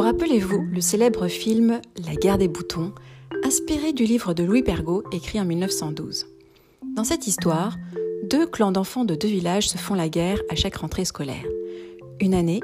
Vous 0.00 0.06
rappelez-vous 0.06 0.62
le 0.72 0.80
célèbre 0.80 1.28
film 1.28 1.78
La 2.06 2.14
guerre 2.14 2.38
des 2.38 2.48
boutons, 2.48 2.94
inspiré 3.44 3.92
du 3.92 4.04
livre 4.04 4.32
de 4.32 4.42
Louis 4.42 4.62
Pergaud 4.62 5.02
écrit 5.12 5.38
en 5.38 5.44
1912 5.44 6.26
Dans 6.96 7.04
cette 7.04 7.26
histoire, 7.26 7.76
deux 8.30 8.46
clans 8.46 8.72
d'enfants 8.72 9.04
de 9.04 9.14
deux 9.14 9.28
villages 9.28 9.68
se 9.68 9.76
font 9.76 9.92
la 9.92 10.08
guerre 10.08 10.40
à 10.48 10.56
chaque 10.56 10.76
rentrée 10.76 11.04
scolaire. 11.04 11.44
Une 12.18 12.32
année, 12.32 12.60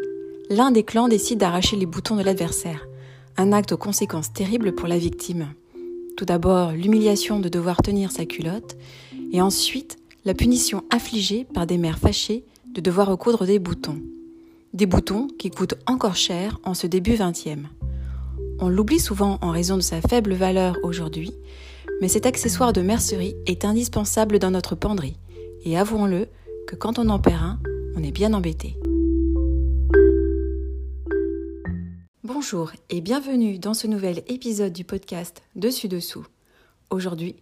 l'un 0.49 0.71
des 0.71 0.83
clans 0.83 1.09
décide 1.09 1.39
d'arracher 1.39 1.77
les 1.77 1.85
boutons 1.85 2.17
de 2.17 2.23
l'adversaire, 2.23 2.89
un 3.37 3.53
acte 3.53 3.73
aux 3.73 3.77
conséquences 3.77 4.33
terribles 4.33 4.75
pour 4.75 4.89
la 4.89 4.97
victime. 4.97 5.49
Tout 6.17 6.25
d'abord, 6.25 6.73
l'humiliation 6.73 7.39
de 7.39 7.51
devoir 7.51 7.83
tenir 7.83 8.13
sa 8.13 8.25
culotte, 8.25 8.79
et 9.31 9.43
ensuite, 9.43 9.99
la 10.25 10.33
punition 10.33 10.85
infligée 10.91 11.45
par 11.45 11.67
des 11.67 11.77
mères 11.77 11.99
fâchées 11.99 12.47
de 12.73 12.81
devoir 12.81 13.09
recoudre 13.09 13.45
des 13.45 13.59
boutons. 13.59 14.01
Des 14.77 14.85
boutons 14.85 15.29
qui 15.39 15.51
coûtent 15.51 15.77
encore 15.87 16.17
cher 16.17 16.61
en 16.63 16.75
ce 16.75 16.87
début 16.87 17.15
20e. 17.15 17.65
On 18.61 18.69
l'oublie 18.69 19.01
souvent 19.01 19.39
en 19.41 19.51
raison 19.51 19.77
de 19.77 19.81
sa 19.81 20.03
faible 20.03 20.35
valeur 20.35 20.77
aujourd'hui, 20.83 21.33
mais 22.03 22.09
cet 22.09 22.27
accessoire 22.27 22.75
de 22.75 22.83
mercerie 22.83 23.37
est 23.47 23.65
indispensable 23.65 24.39
dans 24.39 24.51
notre 24.51 24.75
penderie. 24.75 25.17
Et 25.65 25.79
avouons-le 25.79 26.29
que 26.67 26.77
quand 26.77 26.99
on 26.99 27.09
en 27.09 27.19
perd 27.19 27.43
un, 27.43 27.59
on 27.97 28.03
est 28.03 28.11
bien 28.11 28.35
embêté. 28.35 28.77
Bonjour 32.23 32.73
et 32.91 33.01
bienvenue 33.01 33.59
dans 33.59 33.73
ce 33.73 33.87
nouvel 33.87 34.25
épisode 34.29 34.75
du 34.75 34.85
podcast 34.85 35.43
Dessus 35.55 35.89
Dessous. 35.89 36.27
Aujourd'hui, 36.91 37.37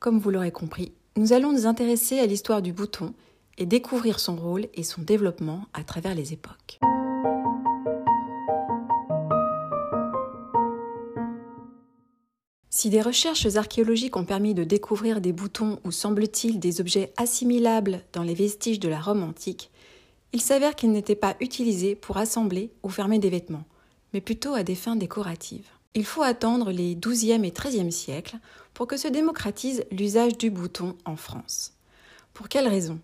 comme 0.00 0.18
vous 0.18 0.28
l'aurez 0.28 0.52
compris, 0.52 0.92
nous 1.16 1.32
allons 1.32 1.50
nous 1.50 1.66
intéresser 1.66 2.18
à 2.18 2.26
l'histoire 2.26 2.60
du 2.60 2.74
bouton 2.74 3.14
et 3.58 3.66
découvrir 3.66 4.20
son 4.20 4.36
rôle 4.36 4.66
et 4.74 4.82
son 4.82 5.02
développement 5.02 5.66
à 5.72 5.84
travers 5.84 6.14
les 6.14 6.32
époques. 6.32 6.78
Si 12.70 12.90
des 12.90 13.00
recherches 13.00 13.46
archéologiques 13.54 14.16
ont 14.16 14.24
permis 14.24 14.52
de 14.52 14.64
découvrir 14.64 15.20
des 15.20 15.32
boutons 15.32 15.78
ou 15.84 15.92
semble-t-il 15.92 16.58
des 16.58 16.80
objets 16.80 17.12
assimilables 17.16 18.02
dans 18.12 18.24
les 18.24 18.34
vestiges 18.34 18.80
de 18.80 18.88
la 18.88 19.00
Rome 19.00 19.22
antique, 19.22 19.70
il 20.32 20.40
s'avère 20.40 20.74
qu'ils 20.74 20.90
n'étaient 20.90 21.14
pas 21.14 21.36
utilisés 21.40 21.94
pour 21.94 22.16
assembler 22.16 22.72
ou 22.82 22.88
fermer 22.88 23.20
des 23.20 23.30
vêtements, 23.30 23.64
mais 24.12 24.20
plutôt 24.20 24.54
à 24.54 24.64
des 24.64 24.74
fins 24.74 24.96
décoratives. 24.96 25.68
Il 25.94 26.04
faut 26.04 26.22
attendre 26.22 26.72
les 26.72 26.96
XIIe 26.96 27.46
et 27.46 27.52
XIIIe 27.52 27.92
siècles 27.92 28.38
pour 28.74 28.88
que 28.88 28.96
se 28.96 29.06
démocratise 29.06 29.84
l'usage 29.92 30.36
du 30.36 30.50
bouton 30.50 30.96
en 31.04 31.14
France. 31.14 31.74
Pour 32.32 32.48
quelle 32.48 32.66
raison? 32.66 32.98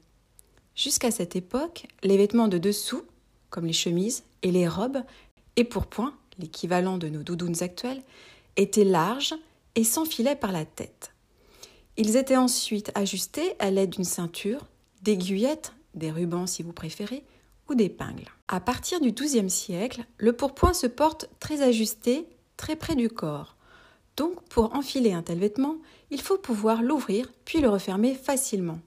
Jusqu'à 0.75 1.11
cette 1.11 1.37
époque, 1.37 1.87
les 2.03 2.17
vêtements 2.17 2.49
de 2.49 2.59
dessous, 2.59 3.03
comme 3.51 3.67
les 3.67 3.73
chemises 3.73 4.25
et 4.43 4.51
les 4.51 4.69
robes, 4.69 5.03
et 5.57 5.65
pour 5.65 5.87
point, 5.87 6.15
l'équivalent 6.39 6.99
de 6.99 7.09
nos 7.09 7.23
doudounes 7.23 7.63
actuelles, 7.63 8.03
étaient 8.57 8.85
larges 8.85 9.35
et 9.75 9.85
s'enfilaient 9.85 10.37
par 10.37 10.53
la 10.53 10.65
tête. 10.65 11.13
Ils 11.97 12.17
étaient 12.17 12.37
ensuite 12.37 12.93
ajustés 12.95 13.55
à 13.59 13.71
l'aide 13.71 13.91
d'une 13.91 14.05
ceinture, 14.05 14.67
d'aiguillettes, 15.03 15.73
des 15.95 16.11
rubans 16.11 16.47
si 16.47 16.63
vous 16.63 16.73
préférez, 16.73 17.25
ou 17.69 17.75
d'épingles. 17.75 18.31
À 18.49 18.61
partir 18.61 19.01
du 19.01 19.13
XIIe 19.13 19.51
siècle, 19.51 20.05
le 20.19 20.33
pourpoint 20.33 20.73
se 20.73 20.87
porte 20.87 21.29
très 21.41 21.63
ajusté, 21.63 22.27
très 22.57 22.77
près 22.77 22.97
du 22.97 23.09
corps. 23.09 23.57
Donc, 24.17 24.43
pour 24.49 24.75
enfiler 24.75 25.13
un 25.13 25.23
tel 25.23 25.39
vêtement, 25.39 25.77
il 26.11 26.21
faut 26.21 26.39
pouvoir 26.39 26.83
l'ouvrir 26.83 27.31
puis 27.45 27.61
le 27.61 27.69
refermer 27.69 28.15
facilement. 28.15 28.81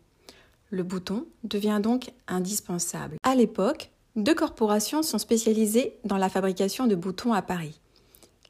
Le 0.74 0.82
bouton 0.82 1.28
devient 1.44 1.80
donc 1.84 2.10
indispensable. 2.28 3.18
À 3.22 3.36
l'époque, 3.36 3.92
deux 4.16 4.34
corporations 4.34 5.04
sont 5.04 5.20
spécialisées 5.20 6.00
dans 6.04 6.18
la 6.18 6.30
fabrication 6.30 6.88
de 6.88 6.96
boutons 6.96 7.32
à 7.32 7.44
Paris. 7.44 7.80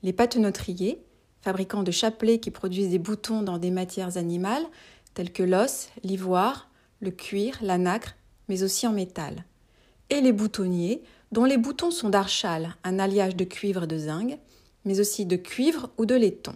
Les 0.03 0.13
patenotriers, 0.13 1.03
fabricants 1.41 1.83
de 1.83 1.91
chapelets 1.91 2.39
qui 2.39 2.49
produisent 2.49 2.91
des 2.91 2.97
boutons 2.97 3.41
dans 3.41 3.57
des 3.57 3.71
matières 3.71 4.15
animales 4.15 4.63
telles 5.13 5.33
que 5.33 5.43
l'os, 5.43 5.89
l'ivoire, 6.01 6.69
le 7.01 7.11
cuir, 7.11 7.57
la 7.61 7.77
nacre, 7.77 8.15
mais 8.47 8.63
aussi 8.63 8.87
en 8.87 8.93
métal. 8.93 9.43
Et 10.09 10.21
les 10.21 10.31
boutonniers, 10.31 11.03
dont 11.33 11.43
les 11.43 11.57
boutons 11.57 11.91
sont 11.91 12.07
d'archal, 12.07 12.77
un 12.85 12.99
alliage 12.99 13.35
de 13.35 13.43
cuivre 13.43 13.83
et 13.83 13.87
de 13.87 13.97
zinc, 13.97 14.39
mais 14.85 15.01
aussi 15.01 15.25
de 15.25 15.35
cuivre 15.35 15.89
ou 15.97 16.05
de 16.05 16.15
laiton. 16.15 16.55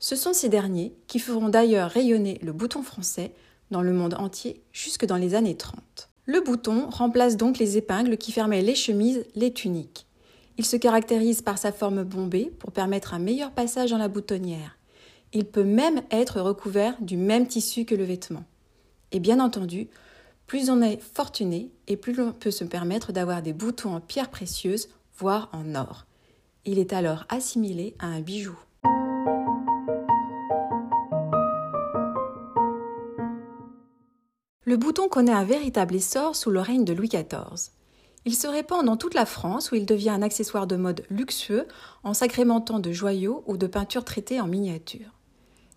Ce 0.00 0.16
sont 0.16 0.34
ces 0.34 0.50
derniers 0.50 0.94
qui 1.06 1.18
feront 1.18 1.48
d'ailleurs 1.48 1.88
rayonner 1.88 2.38
le 2.42 2.52
bouton 2.52 2.82
français 2.82 3.32
dans 3.70 3.82
le 3.82 3.92
monde 3.92 4.14
entier 4.14 4.62
jusque 4.72 5.06
dans 5.06 5.16
les 5.16 5.34
années 5.34 5.56
30. 5.56 6.08
Le 6.26 6.40
bouton 6.40 6.88
remplace 6.90 7.36
donc 7.36 7.58
les 7.58 7.76
épingles 7.76 8.16
qui 8.16 8.32
fermaient 8.32 8.62
les 8.62 8.74
chemises, 8.74 9.24
les 9.34 9.52
tuniques. 9.52 10.06
Il 10.58 10.64
se 10.64 10.76
caractérise 10.76 11.42
par 11.42 11.58
sa 11.58 11.70
forme 11.70 12.02
bombée 12.02 12.52
pour 12.58 12.72
permettre 12.72 13.14
un 13.14 13.18
meilleur 13.18 13.52
passage 13.52 13.90
dans 13.90 13.98
la 13.98 14.08
boutonnière. 14.08 14.78
Il 15.32 15.44
peut 15.44 15.64
même 15.64 16.02
être 16.10 16.40
recouvert 16.40 16.96
du 17.00 17.16
même 17.16 17.46
tissu 17.46 17.84
que 17.84 17.94
le 17.94 18.04
vêtement. 18.04 18.44
Et 19.12 19.20
bien 19.20 19.38
entendu, 19.38 19.88
plus 20.46 20.70
on 20.70 20.80
est 20.82 21.00
fortuné 21.00 21.70
et 21.88 21.96
plus 21.96 22.14
l'on 22.14 22.32
peut 22.32 22.50
se 22.50 22.64
permettre 22.64 23.12
d'avoir 23.12 23.42
des 23.42 23.52
boutons 23.52 23.94
en 23.94 24.00
pierres 24.00 24.30
précieuses, 24.30 24.88
voire 25.18 25.48
en 25.52 25.74
or. 25.74 26.06
Il 26.64 26.78
est 26.78 26.92
alors 26.92 27.24
assimilé 27.28 27.94
à 27.98 28.06
un 28.06 28.20
bijou. 28.20 28.56
Le 34.76 34.80
bouton 34.82 35.08
connaît 35.08 35.32
un 35.32 35.46
véritable 35.46 35.94
essor 35.94 36.36
sous 36.36 36.50
le 36.50 36.60
règne 36.60 36.84
de 36.84 36.92
Louis 36.92 37.08
XIV. 37.08 37.70
Il 38.26 38.34
se 38.34 38.46
répand 38.46 38.84
dans 38.84 38.98
toute 38.98 39.14
la 39.14 39.24
France 39.24 39.70
où 39.70 39.74
il 39.74 39.86
devient 39.86 40.10
un 40.10 40.20
accessoire 40.20 40.66
de 40.66 40.76
mode 40.76 41.02
luxueux 41.08 41.66
en 42.04 42.12
s'agrémentant 42.12 42.78
de 42.78 42.92
joyaux 42.92 43.42
ou 43.46 43.56
de 43.56 43.66
peintures 43.66 44.04
traitées 44.04 44.38
en 44.38 44.46
miniature. 44.46 45.14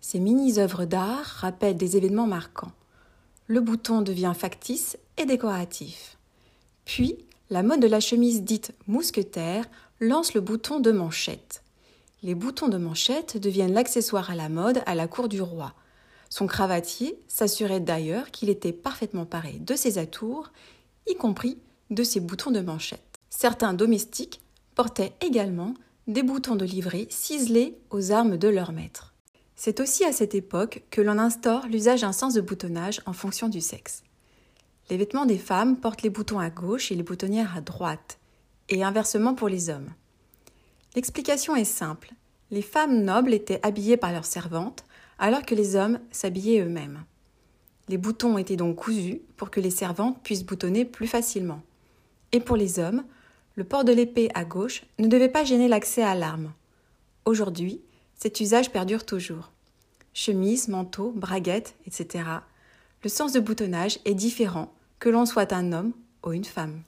Ces 0.02 0.20
mini-œuvres 0.20 0.84
d'art 0.84 1.24
rappellent 1.24 1.78
des 1.78 1.96
événements 1.96 2.26
marquants. 2.26 2.72
Le 3.46 3.62
bouton 3.62 4.02
devient 4.02 4.34
factice 4.36 4.98
et 5.16 5.24
décoratif. 5.24 6.18
Puis, 6.84 7.24
la 7.48 7.62
mode 7.62 7.80
de 7.80 7.86
la 7.86 8.00
chemise 8.00 8.42
dite 8.42 8.74
mousquetaire 8.86 9.64
lance 9.98 10.34
le 10.34 10.42
bouton 10.42 10.78
de 10.78 10.92
manchette. 10.92 11.62
Les 12.22 12.34
boutons 12.34 12.68
de 12.68 12.76
manchette 12.76 13.38
deviennent 13.38 13.72
l'accessoire 13.72 14.30
à 14.30 14.34
la 14.34 14.50
mode 14.50 14.82
à 14.84 14.94
la 14.94 15.08
cour 15.08 15.30
du 15.30 15.40
roi. 15.40 15.72
Son 16.30 16.46
cravatier 16.46 17.18
s'assurait 17.28 17.80
d'ailleurs 17.80 18.30
qu'il 18.30 18.48
était 18.48 18.72
parfaitement 18.72 19.26
paré 19.26 19.54
de 19.58 19.74
ses 19.74 19.98
atours, 19.98 20.52
y 21.06 21.16
compris 21.16 21.58
de 21.90 22.04
ses 22.04 22.20
boutons 22.20 22.52
de 22.52 22.60
manchette. 22.60 23.18
Certains 23.28 23.74
domestiques 23.74 24.40
portaient 24.76 25.12
également 25.20 25.74
des 26.06 26.22
boutons 26.22 26.56
de 26.56 26.64
livrée 26.64 27.08
ciselés 27.10 27.76
aux 27.90 28.12
armes 28.12 28.36
de 28.36 28.48
leur 28.48 28.72
maître. 28.72 29.14
C'est 29.56 29.80
aussi 29.80 30.04
à 30.04 30.12
cette 30.12 30.34
époque 30.34 30.84
que 30.90 31.00
l'on 31.00 31.18
instaure 31.18 31.66
l'usage 31.66 32.00
d'un 32.00 32.12
sens 32.12 32.34
de 32.34 32.40
boutonnage 32.40 33.02
en 33.06 33.12
fonction 33.12 33.48
du 33.48 33.60
sexe. 33.60 34.02
Les 34.88 34.96
vêtements 34.96 35.26
des 35.26 35.38
femmes 35.38 35.76
portent 35.76 36.02
les 36.02 36.10
boutons 36.10 36.38
à 36.38 36.48
gauche 36.48 36.90
et 36.90 36.94
les 36.94 37.02
boutonnières 37.02 37.56
à 37.56 37.60
droite, 37.60 38.18
et 38.68 38.82
inversement 38.82 39.34
pour 39.34 39.48
les 39.48 39.68
hommes. 39.68 39.92
L'explication 40.94 41.54
est 41.56 41.64
simple. 41.64 42.12
Les 42.50 42.62
femmes 42.62 43.02
nobles 43.02 43.34
étaient 43.34 43.60
habillées 43.64 43.96
par 43.96 44.12
leurs 44.12 44.24
servantes, 44.24 44.84
alors 45.20 45.44
que 45.44 45.54
les 45.54 45.76
hommes 45.76 46.00
s'habillaient 46.10 46.62
eux-mêmes. 46.62 47.04
Les 47.88 47.98
boutons 47.98 48.38
étaient 48.38 48.56
donc 48.56 48.76
cousus 48.76 49.20
pour 49.36 49.50
que 49.50 49.60
les 49.60 49.70
servantes 49.70 50.20
puissent 50.22 50.44
boutonner 50.44 50.84
plus 50.84 51.06
facilement. 51.06 51.62
Et 52.32 52.40
pour 52.40 52.56
les 52.56 52.78
hommes, 52.78 53.04
le 53.54 53.64
port 53.64 53.84
de 53.84 53.92
l'épée 53.92 54.30
à 54.34 54.44
gauche 54.44 54.82
ne 54.98 55.06
devait 55.06 55.28
pas 55.28 55.44
gêner 55.44 55.68
l'accès 55.68 56.02
à 56.02 56.14
l'arme. 56.14 56.52
Aujourd'hui, 57.26 57.80
cet 58.16 58.40
usage 58.40 58.72
perdure 58.72 59.04
toujours. 59.04 59.52
Chemise, 60.14 60.68
manteau, 60.68 61.12
braguette, 61.12 61.74
etc. 61.86 62.24
Le 63.02 63.08
sens 63.08 63.32
de 63.32 63.40
boutonnage 63.40 63.98
est 64.04 64.14
différent 64.14 64.72
que 64.98 65.08
l'on 65.08 65.26
soit 65.26 65.52
un 65.52 65.72
homme 65.72 65.92
ou 66.24 66.32
une 66.32 66.44
femme. 66.44 66.82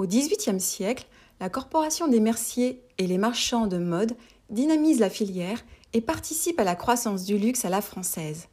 Au 0.00 0.06
XVIIIe 0.06 0.62
siècle, 0.62 1.06
la 1.40 1.50
Corporation 1.50 2.08
des 2.08 2.20
Merciers 2.20 2.80
et 2.96 3.06
les 3.06 3.18
marchands 3.18 3.66
de 3.66 3.76
mode 3.76 4.16
dynamisent 4.48 4.98
la 4.98 5.10
filière 5.10 5.62
et 5.92 6.00
participent 6.00 6.58
à 6.58 6.64
la 6.64 6.74
croissance 6.74 7.26
du 7.26 7.36
luxe 7.36 7.66
à 7.66 7.68
la 7.68 7.82
française. 7.82 8.48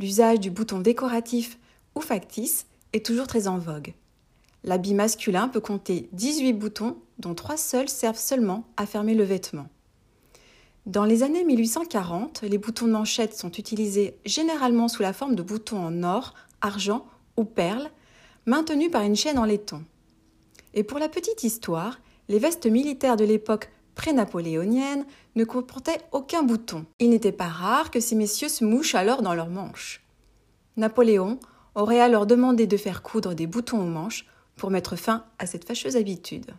L'usage 0.00 0.40
du 0.40 0.50
bouton 0.50 0.80
décoratif 0.80 1.60
ou 1.94 2.00
factice 2.00 2.66
est 2.92 3.06
toujours 3.06 3.28
très 3.28 3.46
en 3.46 3.56
vogue. 3.56 3.94
L'habit 4.64 4.94
masculin 4.94 5.46
peut 5.46 5.60
compter 5.60 6.08
18 6.10 6.54
boutons, 6.54 6.96
dont 7.20 7.36
3 7.36 7.56
seuls 7.56 7.88
servent 7.88 8.18
seulement 8.18 8.64
à 8.76 8.84
fermer 8.84 9.14
le 9.14 9.22
vêtement. 9.22 9.68
Dans 10.86 11.04
les 11.04 11.22
années 11.22 11.44
1840, 11.44 12.42
les 12.42 12.58
boutons 12.58 12.88
de 12.88 12.92
manchette 12.92 13.38
sont 13.38 13.52
utilisés 13.52 14.16
généralement 14.24 14.88
sous 14.88 15.02
la 15.02 15.12
forme 15.12 15.36
de 15.36 15.42
boutons 15.44 15.78
en 15.78 16.02
or, 16.02 16.34
argent 16.62 17.06
ou 17.36 17.44
perles, 17.44 17.92
maintenus 18.44 18.90
par 18.90 19.02
une 19.02 19.14
chaîne 19.14 19.38
en 19.38 19.44
laiton. 19.44 19.84
Et 20.76 20.82
pour 20.82 20.98
la 20.98 21.08
petite 21.08 21.44
histoire, 21.44 22.00
les 22.28 22.40
vestes 22.40 22.66
militaires 22.66 23.16
de 23.16 23.24
l'époque 23.24 23.70
pré-napoléonienne 23.94 25.06
ne 25.36 25.44
comportaient 25.44 26.00
aucun 26.10 26.42
bouton. 26.42 26.84
Il 26.98 27.10
n'était 27.10 27.30
pas 27.30 27.46
rare 27.46 27.92
que 27.92 28.00
ces 28.00 28.16
messieurs 28.16 28.48
se 28.48 28.64
mouchent 28.64 28.96
alors 28.96 29.22
dans 29.22 29.34
leurs 29.34 29.50
manches. 29.50 30.02
Napoléon 30.76 31.38
aurait 31.76 32.00
alors 32.00 32.26
demandé 32.26 32.66
de 32.66 32.76
faire 32.76 33.02
coudre 33.02 33.34
des 33.34 33.46
boutons 33.46 33.80
aux 33.80 33.86
manches 33.86 34.26
pour 34.56 34.72
mettre 34.72 34.96
fin 34.96 35.24
à 35.38 35.46
cette 35.46 35.64
fâcheuse 35.64 35.96
habitude. 35.96 36.50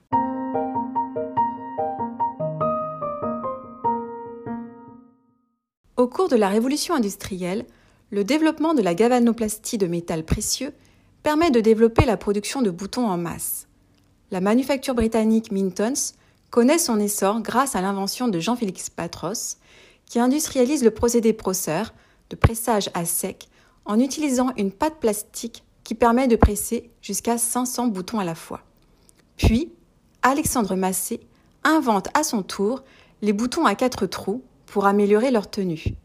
Au 5.98 6.08
cours 6.08 6.30
de 6.30 6.38
la 6.38 6.48
révolution 6.48 6.96
industrielle, 6.96 7.66
le 8.12 8.24
développement 8.24 8.74
de 8.74 8.82
la 8.82 8.96
galvanoplastie 8.96 9.78
de 9.78 9.88
métal 9.88 10.24
précieux 10.24 10.72
permet 11.22 11.52
de 11.52 11.60
développer 11.60 12.06
la 12.06 12.16
production 12.16 12.62
de 12.62 12.70
boutons 12.70 13.08
en 13.08 13.18
masse. 13.18 13.68
La 14.31 14.42
manufacture 14.42 14.95
britannique 14.95 15.51
Mintons 15.51 16.13
connaît 16.50 16.80
son 16.80 17.00
essor 17.00 17.42
grâce 17.42 17.75
à 17.75 17.81
l'invention 17.81 18.27
de 18.27 18.39
Jean-Félix 18.39 18.89
Patros, 18.89 19.57
qui 20.07 20.19
industrialise 20.19 20.83
le 20.83 20.92
procédé 20.92 21.31
proceur 21.31 21.94
de 22.31 22.36
pressage 22.36 22.89
à 22.95 23.06
sec 23.06 23.50
en 23.86 24.00
utilisant 24.00 24.51
une 24.57 24.72
pâte 24.72 25.00
plastique 25.00 25.63
qui 25.83 25.94
permet 25.94 26.27
de 26.27 26.36
presser 26.36 26.89
jusqu'à 27.01 27.38
500 27.38 27.88
boutons 27.88 28.19
à 28.19 28.24
la 28.24 28.33
fois. 28.33 28.62
Puis, 29.38 29.72
Alexandre 30.24 30.75
Massé 30.75 31.19
invente 31.63 32.07
à 32.16 32.24
son 32.24 32.42
tour 32.42 32.83
les 33.21 33.33
boutons 33.33 33.66
à 33.66 33.75
quatre 33.75 34.07
trous 34.07 34.44
pour 34.66 34.88
améliorer 34.88 35.30
leur 35.30 35.50
tenue. 35.50 35.95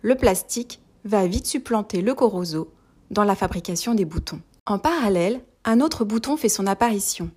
Le 0.00 0.14
plastique 0.14 0.80
va 1.04 1.26
vite 1.26 1.46
supplanter 1.46 2.00
le 2.00 2.14
corroso 2.14 2.72
dans 3.10 3.24
la 3.24 3.34
fabrication 3.34 3.94
des 3.94 4.06
boutons. 4.06 4.40
En 4.64 4.78
parallèle, 4.78 5.42
un 5.64 5.80
autre 5.80 6.04
bouton 6.04 6.38
fait 6.38 6.48
son 6.48 6.66
apparition. 6.66 7.30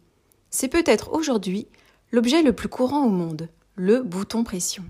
C'est 0.51 0.67
peut-être 0.67 1.13
aujourd'hui 1.13 1.67
l'objet 2.11 2.43
le 2.43 2.53
plus 2.53 2.67
courant 2.67 3.05
au 3.05 3.09
monde, 3.09 3.47
le 3.75 4.03
bouton 4.03 4.43
pression. 4.43 4.83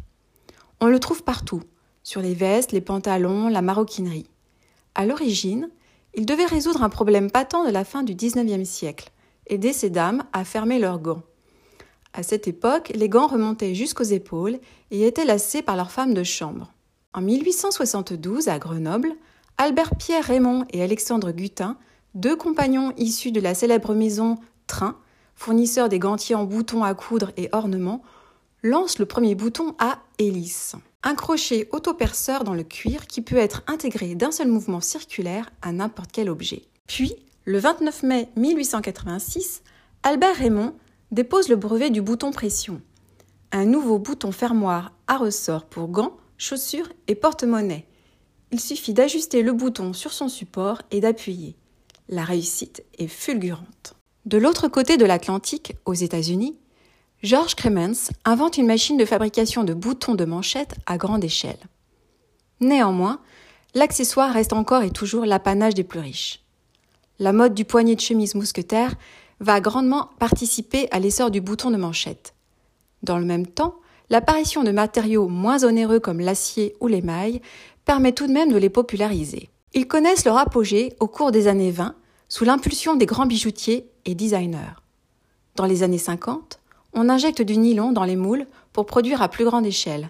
On 0.79 0.87
le 0.87 0.99
trouve 0.99 1.23
partout, 1.23 1.61
sur 2.01 2.19
les 2.19 2.33
vestes, 2.33 2.71
les 2.71 2.81
pantalons, 2.81 3.47
la 3.47 3.61
maroquinerie. 3.61 4.27
À 4.95 5.05
l'origine, 5.05 5.69
il 6.15 6.25
devait 6.25 6.45
résoudre 6.45 6.81
un 6.81 6.89
problème 6.89 7.29
patent 7.29 7.63
de 7.63 7.71
la 7.71 7.85
fin 7.85 8.01
du 8.01 8.15
XIXe 8.15 8.67
siècle, 8.67 9.11
aider 9.45 9.71
ces 9.71 9.91
dames 9.91 10.23
à 10.33 10.43
fermer 10.43 10.79
leurs 10.79 10.99
gants. 10.99 11.21
À 12.13 12.23
cette 12.23 12.47
époque, 12.47 12.91
les 12.95 13.07
gants 13.07 13.27
remontaient 13.27 13.75
jusqu'aux 13.75 14.03
épaules 14.03 14.59
et 14.89 15.05
étaient 15.05 15.25
lacés 15.25 15.61
par 15.61 15.77
leurs 15.77 15.91
femmes 15.91 16.15
de 16.15 16.23
chambre. 16.23 16.73
En 17.13 17.21
1872, 17.21 18.47
à 18.47 18.57
Grenoble, 18.57 19.13
Albert 19.57 19.95
Pierre 19.95 20.25
Raymond 20.25 20.65
et 20.71 20.81
Alexandre 20.81 21.31
Gutin, 21.31 21.77
deux 22.15 22.35
compagnons 22.35 22.93
issus 22.97 23.31
de 23.31 23.39
la 23.39 23.53
célèbre 23.53 23.93
maison 23.93 24.39
Train, 24.65 24.97
fournisseur 25.41 25.89
des 25.89 25.97
gantiers 25.97 26.35
en 26.35 26.43
boutons 26.43 26.83
à 26.83 26.93
coudre 26.93 27.31
et 27.35 27.49
ornements, 27.51 28.03
lance 28.61 28.99
le 28.99 29.07
premier 29.07 29.33
bouton 29.33 29.73
à 29.79 29.97
hélice. 30.19 30.75
Un 31.01 31.15
crochet 31.15 31.67
autoperceur 31.71 32.43
dans 32.43 32.53
le 32.53 32.61
cuir 32.61 33.07
qui 33.07 33.23
peut 33.23 33.37
être 33.37 33.63
intégré 33.65 34.13
d'un 34.13 34.31
seul 34.31 34.49
mouvement 34.49 34.81
circulaire 34.81 35.49
à 35.63 35.71
n'importe 35.71 36.11
quel 36.13 36.29
objet. 36.29 36.61
Puis, 36.85 37.15
le 37.45 37.57
29 37.57 38.03
mai 38.03 38.29
1886, 38.35 39.63
Albert 40.03 40.35
Raymond 40.35 40.75
dépose 41.09 41.49
le 41.49 41.55
brevet 41.55 41.89
du 41.89 42.03
bouton 42.03 42.31
pression. 42.31 42.79
Un 43.51 43.65
nouveau 43.65 43.97
bouton 43.97 44.31
fermoir 44.31 44.91
à 45.07 45.17
ressort 45.17 45.65
pour 45.65 45.87
gants, 45.87 46.17
chaussures 46.37 46.89
et 47.07 47.15
porte-monnaie. 47.15 47.87
Il 48.51 48.59
suffit 48.59 48.93
d'ajuster 48.93 49.41
le 49.41 49.53
bouton 49.53 49.93
sur 49.93 50.13
son 50.13 50.29
support 50.29 50.83
et 50.91 50.99
d'appuyer. 50.99 51.55
La 52.09 52.25
réussite 52.25 52.83
est 52.99 53.07
fulgurante. 53.07 53.95
De 54.25 54.37
l'autre 54.37 54.67
côté 54.67 54.97
de 54.97 55.05
l'Atlantique, 55.05 55.73
aux 55.85 55.95
États-Unis, 55.95 56.55
George 57.23 57.55
Cremens 57.55 58.11
invente 58.23 58.57
une 58.57 58.67
machine 58.67 58.97
de 58.97 59.05
fabrication 59.05 59.63
de 59.63 59.73
boutons 59.73 60.13
de 60.13 60.25
manchette 60.25 60.75
à 60.85 60.97
grande 60.97 61.23
échelle. 61.23 61.57
Néanmoins, 62.59 63.19
l'accessoire 63.73 64.31
reste 64.31 64.53
encore 64.53 64.83
et 64.83 64.91
toujours 64.91 65.25
l'apanage 65.25 65.73
des 65.73 65.83
plus 65.83 65.99
riches. 65.99 66.43
La 67.17 67.33
mode 67.33 67.55
du 67.55 67.65
poignet 67.65 67.95
de 67.95 68.01
chemise 68.01 68.35
mousquetaire 68.35 68.93
va 69.39 69.59
grandement 69.59 70.11
participer 70.19 70.87
à 70.91 70.99
l'essor 70.99 71.31
du 71.31 71.41
bouton 71.41 71.71
de 71.71 71.77
manchette. 71.77 72.35
Dans 73.01 73.17
le 73.17 73.25
même 73.25 73.47
temps, 73.47 73.75
l'apparition 74.11 74.63
de 74.63 74.71
matériaux 74.71 75.29
moins 75.29 75.63
onéreux 75.63 75.99
comme 75.99 76.19
l'acier 76.19 76.75
ou 76.79 76.87
l'émail 76.87 77.41
permet 77.85 78.11
tout 78.11 78.27
de 78.27 78.33
même 78.33 78.51
de 78.51 78.57
les 78.57 78.69
populariser. 78.69 79.49
Ils 79.73 79.87
connaissent 79.87 80.25
leur 80.25 80.37
apogée 80.37 80.93
au 80.99 81.07
cours 81.07 81.31
des 81.31 81.47
années 81.47 81.71
20 81.71 81.95
sous 82.29 82.45
l'impulsion 82.45 82.95
des 82.95 83.07
grands 83.07 83.25
bijoutiers 83.25 83.90
et 84.05 84.15
designers. 84.15 84.75
Dans 85.55 85.65
les 85.65 85.83
années 85.83 85.97
50, 85.97 86.59
on 86.93 87.09
injecte 87.09 87.41
du 87.41 87.57
nylon 87.57 87.91
dans 87.91 88.03
les 88.03 88.15
moules 88.15 88.47
pour 88.73 88.85
produire 88.85 89.21
à 89.21 89.29
plus 89.29 89.45
grande 89.45 89.65
échelle. 89.65 90.09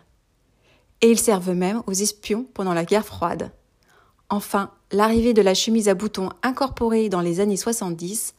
Et 1.02 1.10
ils 1.10 1.20
servent 1.20 1.54
même 1.54 1.82
aux 1.88 1.94
espions 1.94 2.46
pendant 2.54 2.74
la 2.74 2.86
guerre 2.86 3.06
froide. 3.06 3.52
Enfin, 4.30 4.72
l'arrivée 4.92 5.34
de 5.34 5.42
la 5.42 5.54
chemise 5.54 5.90
à 5.90 5.94
boutons 5.94 6.30
incorporée 6.44 7.10
dans 7.10 7.22
les 7.22 7.40
années 7.40 7.58
70 7.58 8.34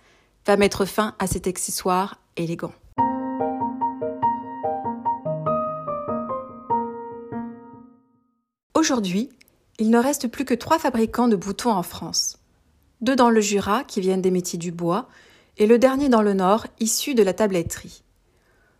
va 0.47 0.57
mettre 0.57 0.85
fin 0.85 1.15
à 1.19 1.27
cet 1.27 1.47
accessoire 1.47 2.19
élégant. 2.37 2.73
Aujourd'hui, 8.75 9.29
il 9.79 9.91
ne 9.91 9.99
reste 9.99 10.29
plus 10.29 10.45
que 10.45 10.55
trois 10.55 10.79
fabricants 10.79 11.29
de 11.29 11.37
boutons 11.37 11.71
en 11.71 11.83
France. 11.83 12.39
Deux 13.01 13.17
dans 13.17 13.31
le 13.31 13.41
Jura, 13.41 13.85
qui 13.85 14.01
viennent 14.01 14.23
des 14.23 14.31
métiers 14.31 14.59
du 14.59 14.73
bois, 14.73 15.09
et 15.59 15.67
le 15.67 15.79
dernier 15.79 16.09
dans 16.09 16.23
le 16.23 16.35
Nord, 16.35 16.67
issu 16.81 17.15
de 17.15 17.23
la 17.23 17.35
tabletterie. 17.35 18.03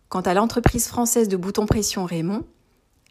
Quant 0.09 0.21
à 0.21 0.33
l'entreprise 0.33 0.87
française 0.87 1.27
de 1.27 1.37
boutons 1.37 1.65
pression 1.65 2.05
Raymond, 2.05 2.43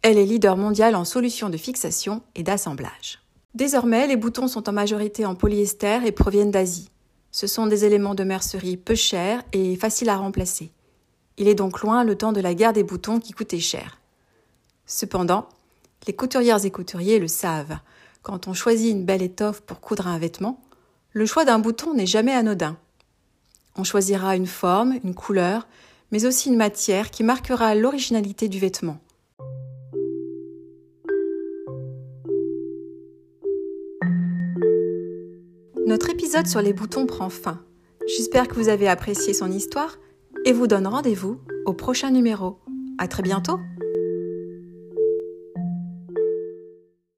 elle 0.02 0.18
est 0.18 0.26
leader 0.26 0.56
mondial 0.56 0.96
en 0.96 1.04
solutions 1.04 1.48
de 1.48 1.56
fixation 1.56 2.22
et 2.34 2.42
d'assemblage. 2.42 3.20
Désormais, 3.54 4.06
les 4.06 4.16
boutons 4.16 4.48
sont 4.48 4.68
en 4.68 4.72
majorité 4.72 5.26
en 5.26 5.34
polyester 5.34 6.00
et 6.04 6.12
proviennent 6.12 6.50
d'Asie. 6.50 6.88
Ce 7.30 7.46
sont 7.46 7.66
des 7.66 7.84
éléments 7.84 8.14
de 8.14 8.24
mercerie 8.24 8.76
peu 8.76 8.94
chers 8.94 9.42
et 9.52 9.76
faciles 9.76 10.08
à 10.08 10.16
remplacer. 10.16 10.70
Il 11.38 11.48
est 11.48 11.54
donc 11.54 11.80
loin 11.80 12.04
le 12.04 12.16
temps 12.16 12.32
de 12.32 12.40
la 12.40 12.54
guerre 12.54 12.72
des 12.72 12.82
boutons 12.82 13.20
qui 13.20 13.32
coûtait 13.32 13.58
cher. 13.58 14.00
Cependant, 14.86 15.48
les 16.06 16.12
couturières 16.12 16.64
et 16.64 16.70
couturiers 16.70 17.18
le 17.18 17.28
savent. 17.28 17.78
Quand 18.22 18.48
on 18.48 18.54
choisit 18.54 18.90
une 18.90 19.04
belle 19.04 19.22
étoffe 19.22 19.60
pour 19.60 19.80
coudre 19.80 20.08
un 20.08 20.18
vêtement, 20.18 20.60
le 21.12 21.26
choix 21.26 21.44
d'un 21.44 21.58
bouton 21.58 21.94
n'est 21.94 22.06
jamais 22.06 22.32
anodin. 22.32 22.76
On 23.76 23.84
choisira 23.84 24.36
une 24.36 24.46
forme, 24.46 24.98
une 25.02 25.14
couleur, 25.14 25.66
mais 26.10 26.26
aussi 26.26 26.50
une 26.50 26.56
matière 26.56 27.10
qui 27.10 27.22
marquera 27.22 27.74
l'originalité 27.74 28.48
du 28.48 28.58
vêtement. 28.58 28.98
Notre 35.86 36.10
épisode 36.10 36.46
sur 36.46 36.62
les 36.62 36.72
boutons 36.72 37.06
prend 37.06 37.28
fin. 37.28 37.60
J'espère 38.06 38.48
que 38.48 38.54
vous 38.54 38.68
avez 38.68 38.88
apprécié 38.88 39.34
son 39.34 39.50
histoire 39.50 39.98
et 40.44 40.52
vous 40.52 40.66
donne 40.66 40.86
rendez-vous 40.86 41.40
au 41.66 41.72
prochain 41.72 42.10
numéro. 42.10 42.58
À 42.98 43.08
très 43.08 43.22
bientôt! 43.22 43.58